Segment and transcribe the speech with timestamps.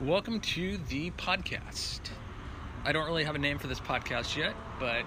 [0.00, 2.00] Welcome to the podcast.
[2.84, 5.04] I don't really have a name for this podcast yet, but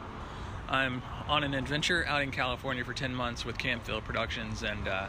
[0.69, 5.07] I'm on an adventure out in California for 10 months with Camfel Productions and uh,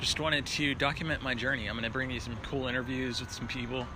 [0.00, 1.68] just wanted to document my journey.
[1.68, 3.86] I'm going to bring you some cool interviews with some people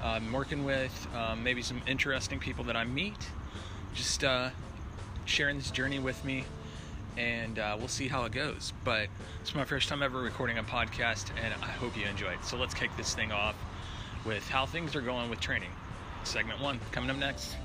[0.00, 3.28] I'm working with, um, maybe some interesting people that I meet,
[3.94, 4.50] just uh,
[5.24, 6.44] sharing this journey with me,
[7.16, 8.72] and uh, we'll see how it goes.
[8.84, 9.08] But
[9.40, 12.44] it's my first time ever recording a podcast, and I hope you enjoy it.
[12.44, 13.56] So let's kick this thing off
[14.26, 15.70] with how things are going with training.
[16.24, 17.56] Segment one coming up next.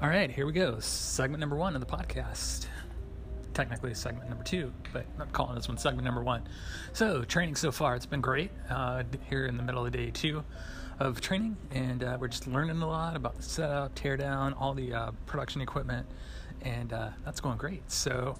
[0.00, 0.78] All right, here we go.
[0.78, 2.66] Segment number one of the podcast.
[3.52, 6.48] Technically, segment number two, but I'm calling this one segment number one.
[6.92, 8.52] So, training so far, it's been great.
[8.70, 10.44] Uh, here in the middle of day two
[11.00, 14.94] of training, and uh, we're just learning a lot about the setup, teardown, all the
[14.94, 16.06] uh, production equipment,
[16.62, 17.90] and uh, that's going great.
[17.90, 18.38] So,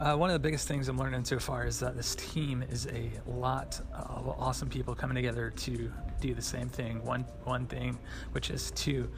[0.00, 2.86] uh, one of the biggest things I'm learning so far is that this team is
[2.88, 7.02] a lot of awesome people coming together to do the same thing.
[7.04, 7.98] One one thing,
[8.32, 9.10] which is to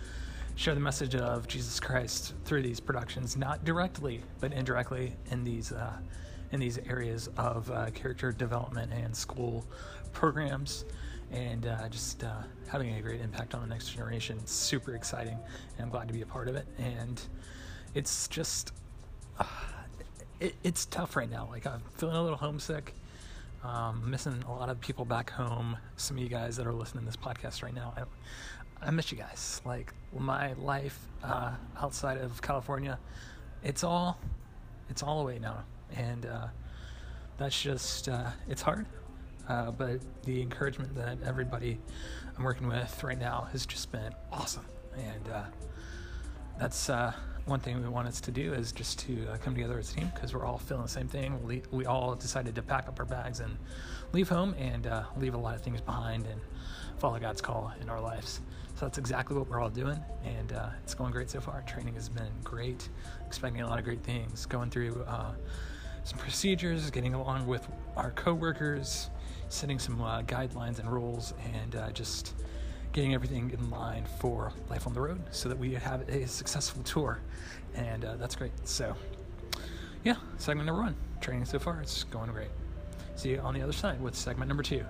[0.55, 5.73] share the message of Jesus Christ through these productions, not directly but indirectly in these
[5.73, 5.97] uh,
[6.53, 9.67] in these areas of uh, character development and school
[10.12, 10.84] programs,
[11.33, 14.39] and uh, just uh, having a great impact on the next generation.
[14.41, 15.39] It's super exciting,
[15.77, 16.67] and I'm glad to be a part of it.
[16.79, 17.21] And
[17.95, 18.73] it's just
[19.39, 19.45] uh,
[20.41, 21.48] it, it's tough right now.
[21.50, 22.94] Like I'm feeling a little homesick.
[23.64, 25.77] Um, missing a lot of people back home.
[25.97, 29.11] Some of you guys that are listening to this podcast right now, I, I miss
[29.11, 29.61] you guys.
[29.64, 32.98] Like my life uh, outside of California,
[33.64, 34.19] it's all
[34.89, 36.47] it's all away now, and uh,
[37.36, 38.86] that's just uh, it's hard.
[39.48, 41.78] Uh, but the encouragement that everybody
[42.36, 44.66] I'm working with right now has just been awesome,
[44.97, 45.42] and uh,
[46.61, 47.12] that's uh,
[47.49, 50.11] one thing we want us to do is just to come together as a team
[50.15, 51.43] because we're all feeling the same thing.
[51.43, 53.57] We, we all decided to pack up our bags and
[54.13, 56.41] leave home and leave a lot of things behind and
[56.99, 58.41] follow God's call in our lives.
[58.75, 61.62] So that's exactly what we're all doing, and uh, it's going great so far.
[61.62, 62.89] Training has been great,
[63.27, 65.33] expecting a lot of great things, going through uh,
[66.05, 69.11] some procedures, getting along with our coworkers,
[69.49, 72.34] setting some uh, guidelines and rules, and uh, just
[72.93, 76.82] getting everything in line for life on the road so that we have a successful
[76.82, 77.21] tour,
[77.75, 78.53] and uh, that's great.
[78.65, 78.94] So,
[80.04, 82.50] yeah, segment number one, training so far, it's going great.
[83.16, 84.84] See you on the other side with segment number two.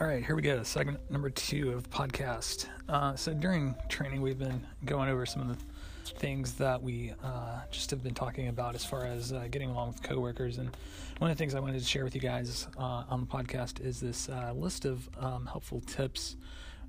[0.00, 0.62] All right, here we go.
[0.64, 2.66] Segment number two of podcast.
[2.88, 5.64] Uh, so during training, we've been going over some of the
[6.10, 9.88] things that we uh, just have been talking about as far as uh, getting along
[9.88, 10.58] with coworkers.
[10.58, 10.76] And
[11.18, 13.80] one of the things I wanted to share with you guys uh, on the podcast
[13.80, 16.36] is this uh, list of um, helpful tips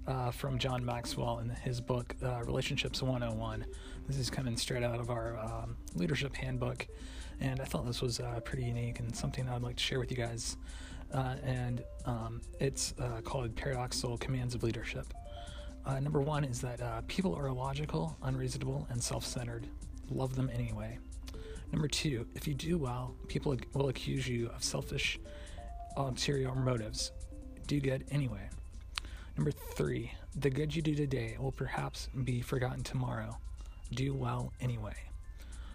[0.07, 2.15] uh, from John Maxwell in his book
[2.45, 3.65] Relationships 101.
[4.07, 6.87] This is coming straight out of our um, leadership handbook,
[7.39, 10.17] and I thought this was pretty unique and something I'd like to share with you
[10.17, 10.57] guys
[11.13, 15.13] uh, and um, it's uh, called Paradoxical Commands of Leadership.
[15.85, 19.67] Uh, number one is that uh, people are illogical, unreasonable, and self centered.
[20.09, 20.97] Love them anyway.
[21.71, 25.19] Number two, if you do well, people will accuse you of selfish,
[25.97, 27.11] ulterior motives.
[27.67, 28.49] Do good anyway.
[29.37, 33.37] Number three, the good you do today will perhaps be forgotten tomorrow.
[33.93, 34.95] Do well anyway.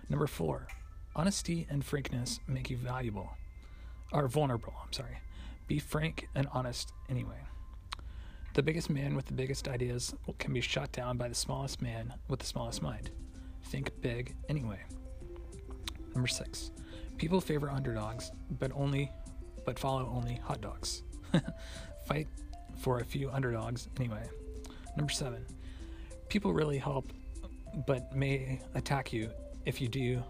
[0.08, 0.66] Number four,
[1.14, 3.30] honesty and frankness make you valuable
[4.12, 4.74] are vulnerable.
[4.84, 5.18] I'm sorry.
[5.66, 7.38] Be frank and honest anyway.
[8.52, 12.12] The biggest man with the biggest ideas can be shot down by the smallest man
[12.28, 13.10] with the smallest mind.
[13.64, 14.80] Think big anyway.
[16.14, 16.72] Number six.
[17.16, 19.12] People favor underdogs, but only
[19.64, 21.02] but follow only hot dogs.
[22.06, 22.26] Fight
[22.76, 24.28] for a few underdogs anyway.
[24.96, 25.44] Number seven.
[26.28, 27.12] People really help,
[27.86, 29.30] but may attack you
[29.64, 30.22] if you do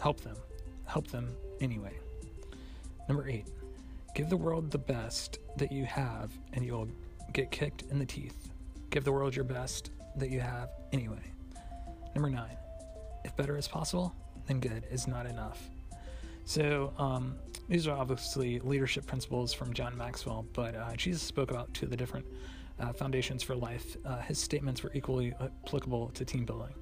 [0.00, 0.36] help them.
[0.86, 1.98] Help them anyway.
[3.08, 3.48] Number eight,
[4.14, 6.88] give the world the best that you have and you'll
[7.32, 8.48] get kicked in the teeth.
[8.90, 11.32] Give the world your best that you have anyway.
[12.14, 12.56] Number nine,
[13.24, 14.14] if better is possible,
[14.46, 15.68] then good is not enough.
[16.44, 17.36] So, um,
[17.68, 21.90] these are obviously leadership principles from John Maxwell, but uh, Jesus spoke about two of
[21.90, 22.24] the different
[22.78, 23.96] uh, foundations for life.
[24.04, 26.72] Uh, his statements were equally applicable to team building,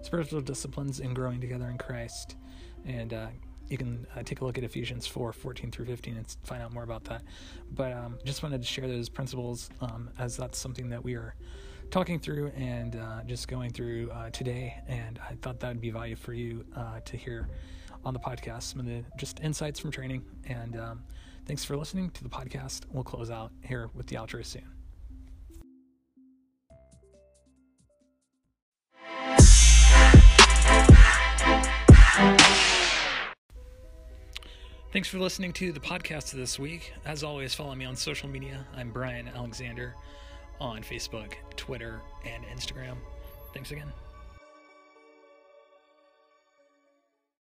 [0.00, 2.36] spiritual disciplines, and growing together in Christ.
[2.84, 3.28] And uh,
[3.72, 6.72] you can uh, take a look at Ephesians 4 14 through 15 and find out
[6.72, 7.22] more about that.
[7.74, 11.34] But um, just wanted to share those principles um, as that's something that we are
[11.90, 14.76] talking through and uh, just going through uh, today.
[14.86, 17.48] And I thought that would be value for you uh, to hear
[18.04, 20.22] on the podcast some of the just insights from training.
[20.46, 21.02] And um,
[21.46, 22.82] thanks for listening to the podcast.
[22.90, 24.81] We'll close out here with the outro soon.
[34.92, 36.92] Thanks for listening to the podcast this week.
[37.06, 38.66] As always, follow me on social media.
[38.76, 39.94] I'm Brian Alexander
[40.60, 42.96] on Facebook, Twitter, and Instagram.
[43.54, 43.90] Thanks again.